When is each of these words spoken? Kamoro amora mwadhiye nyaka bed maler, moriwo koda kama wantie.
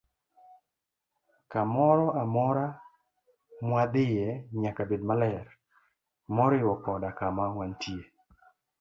Kamoro 1.51 2.05
amora 2.21 2.65
mwadhiye 3.65 4.27
nyaka 4.61 4.81
bed 4.89 5.01
maler, 5.09 5.47
moriwo 6.35 6.73
koda 6.83 7.09
kama 7.19 7.43
wantie. 7.57 8.03